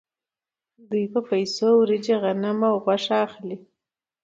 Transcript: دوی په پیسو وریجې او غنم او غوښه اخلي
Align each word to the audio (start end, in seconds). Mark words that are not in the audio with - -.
دوی 0.89 1.05
په 1.13 1.19
پیسو 1.29 1.67
وریجې 1.75 2.11
او 2.15 2.21
غنم 2.23 2.59
او 2.69 2.75
غوښه 2.83 3.15
اخلي 3.25 3.55